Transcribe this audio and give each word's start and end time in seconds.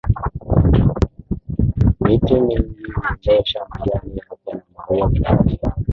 miti 2.01 2.33
mingi 2.45 2.57
hudondosha 2.85 3.61
majani 3.69 4.17
yake 4.17 4.53
na 4.55 4.61
maua 4.75 5.05
hutokea 5.07 5.73